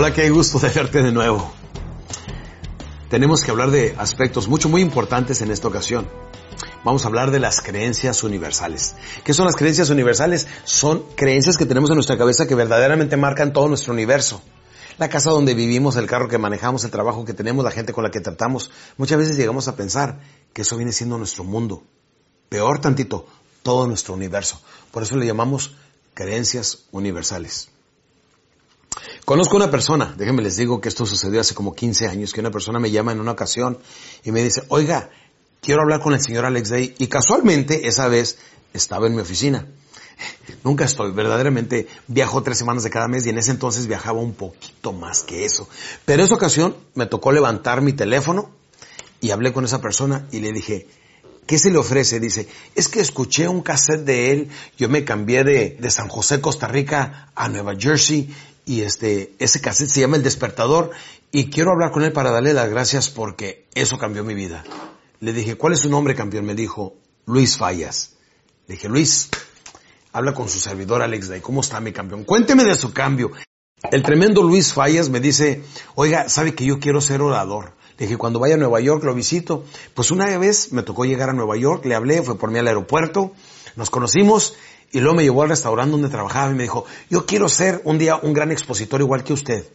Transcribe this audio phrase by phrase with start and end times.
[0.00, 1.50] Hola, qué gusto de verte de nuevo.
[3.10, 6.08] Tenemos que hablar de aspectos mucho, muy importantes en esta ocasión.
[6.84, 8.94] Vamos a hablar de las creencias universales.
[9.24, 10.46] ¿Qué son las creencias universales?
[10.62, 14.40] Son creencias que tenemos en nuestra cabeza que verdaderamente marcan todo nuestro universo.
[14.98, 18.04] La casa donde vivimos, el carro que manejamos, el trabajo que tenemos, la gente con
[18.04, 18.70] la que tratamos.
[18.98, 20.20] Muchas veces llegamos a pensar
[20.52, 21.82] que eso viene siendo nuestro mundo.
[22.48, 23.26] Peor tantito,
[23.64, 24.62] todo nuestro universo.
[24.92, 25.74] Por eso le llamamos
[26.14, 27.70] creencias universales.
[29.28, 32.50] Conozco una persona, déjenme les digo que esto sucedió hace como 15 años, que una
[32.50, 33.76] persona me llama en una ocasión
[34.24, 35.10] y me dice, oiga,
[35.60, 36.94] quiero hablar con el señor Alex Day.
[36.96, 38.38] Y casualmente esa vez
[38.72, 39.66] estaba en mi oficina.
[40.64, 44.32] Nunca estoy, verdaderamente viajo tres semanas de cada mes y en ese entonces viajaba un
[44.32, 45.68] poquito más que eso.
[46.06, 48.48] Pero esa ocasión me tocó levantar mi teléfono
[49.20, 50.86] y hablé con esa persona y le dije,
[51.46, 52.18] ¿qué se le ofrece?
[52.18, 56.40] Dice, es que escuché un cassette de él, yo me cambié de, de San José,
[56.40, 58.34] Costa Rica a Nueva Jersey
[58.68, 60.90] y este, ese cassette se llama El Despertador
[61.32, 64.62] y quiero hablar con él para darle las gracias porque eso cambió mi vida.
[65.20, 66.44] Le dije, ¿cuál es su nombre, campeón?
[66.44, 66.94] Me dijo,
[67.24, 68.16] Luis Fallas.
[68.66, 69.30] Le dije, Luis,
[70.12, 71.40] habla con su servidor Alex Day.
[71.40, 72.24] ¿Cómo está mi campeón?
[72.24, 73.32] Cuénteme de su cambio.
[73.90, 75.62] El tremendo Luis Fallas me dice,
[75.94, 77.72] oiga, ¿sabe que yo quiero ser orador?
[77.96, 79.64] Le dije, cuando vaya a Nueva York lo visito.
[79.94, 82.68] Pues una vez me tocó llegar a Nueva York, le hablé, fue por mí al
[82.68, 83.32] aeropuerto,
[83.78, 84.56] nos conocimos
[84.90, 87.96] y luego me llevó al restaurante donde trabajaba y me dijo, yo quiero ser un
[87.96, 89.68] día un gran expositor igual que usted.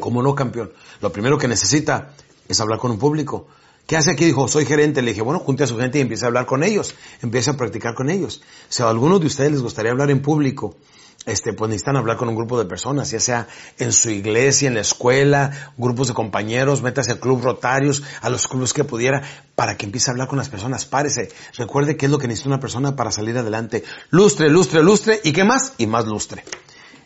[0.00, 0.72] ¿Cómo no, campeón?
[1.02, 2.14] Lo primero que necesita
[2.48, 3.48] es hablar con un público.
[3.86, 4.24] ¿Qué hace aquí?
[4.24, 5.02] Dijo, soy gerente.
[5.02, 6.94] Le dije, bueno, junte a su gente y empiece a hablar con ellos.
[7.20, 8.42] Empiece a practicar con ellos.
[8.70, 10.76] Si a algunos de ustedes les gustaría hablar en público,
[11.24, 13.46] este, pues necesitan hablar con un grupo de personas, ya sea
[13.78, 18.48] en su iglesia, en la escuela, grupos de compañeros, métase al club Rotarios, a los
[18.48, 19.22] clubes que pudiera,
[19.54, 20.84] para que empiece a hablar con las personas.
[20.84, 21.30] Párese.
[21.56, 23.84] Recuerde qué es lo que necesita una persona para salir adelante.
[24.10, 25.74] Lustre, lustre, lustre, ¿y qué más?
[25.78, 26.44] Y más lustre.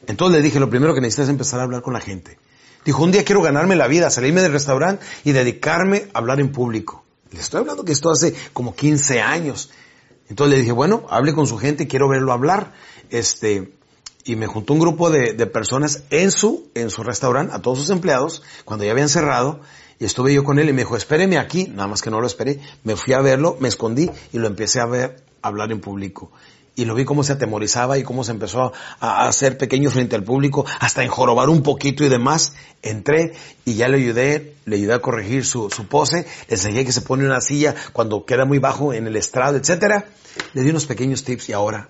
[0.07, 2.39] Entonces le dije, lo primero que necesitas es empezar a hablar con la gente.
[2.85, 6.53] Dijo, un día quiero ganarme la vida, salirme del restaurante y dedicarme a hablar en
[6.53, 7.05] público.
[7.33, 9.71] Le estoy hablando que esto hace como 15 años.
[10.29, 12.73] Entonces le dije, bueno, hable con su gente, quiero verlo hablar.
[13.11, 13.76] Este,
[14.27, 17.79] y me juntó un grupo de, de, personas en su, en su restaurante, a todos
[17.79, 19.61] sus empleados, cuando ya habían cerrado,
[20.01, 22.27] y estuve yo con él y me dijo, espéreme aquí, nada más que no lo
[22.27, 26.33] esperé, me fui a verlo, me escondí y lo empecé a ver hablar en público.
[26.75, 30.17] Y lo vi cómo se atemorizaba y cómo se empezó a, a hacer pequeño frente
[30.17, 32.55] al público, hasta enjorobar un poquito y demás.
[32.83, 33.33] Entré
[33.65, 37.01] y ya le ayudé, le ayudé a corregir su, su pose, le enseñé que se
[37.01, 40.05] pone una silla cuando queda muy bajo en el estrado, etcétera.
[40.53, 41.89] Le di unos pequeños tips y ahora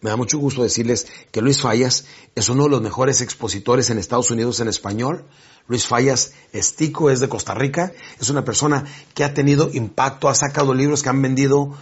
[0.00, 2.04] me da mucho gusto decirles que Luis Fallas
[2.34, 5.24] es uno de los mejores expositores en Estados Unidos en español.
[5.66, 7.92] Luis Fallas Estico es de Costa Rica.
[8.20, 11.76] Es una persona que ha tenido impacto, ha sacado libros que han vendido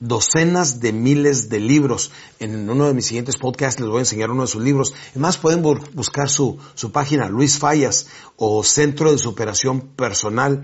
[0.00, 2.10] docenas de miles de libros.
[2.40, 4.92] En uno de mis siguientes podcasts les voy a enseñar uno de sus libros.
[5.12, 8.06] Además pueden buscar su, su página, Luis Fallas,
[8.36, 10.62] o Centro de Superación Personal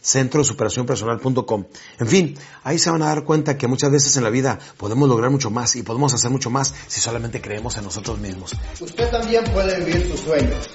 [0.00, 1.64] centro de superación personal.com.
[1.98, 5.08] En fin, ahí se van a dar cuenta que muchas veces en la vida podemos
[5.08, 8.52] lograr mucho más y podemos hacer mucho más si solamente creemos en nosotros mismos.
[8.80, 10.68] Usted también puede vivir sus sueños,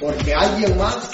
[0.00, 1.10] porque alguien más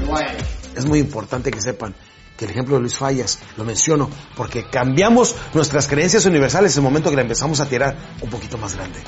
[0.00, 0.44] lo ha hecho.
[0.76, 1.94] Es muy importante que sepan
[2.36, 6.84] que el ejemplo de Luis Fallas lo menciono porque cambiamos nuestras creencias universales en el
[6.84, 9.00] momento que la empezamos a tirar un poquito más grande.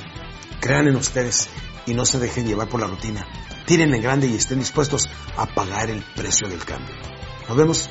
[0.61, 1.49] Crean en ustedes
[1.87, 3.27] y no se dejen llevar por la rutina.
[3.67, 6.95] Tiren en grande y estén dispuestos a pagar el precio del cambio.
[7.49, 7.91] Nos vemos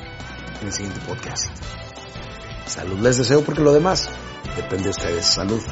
[0.60, 1.46] en el siguiente podcast.
[2.66, 4.08] Salud les deseo porque lo demás
[4.56, 5.26] depende de ustedes.
[5.26, 5.62] Salud.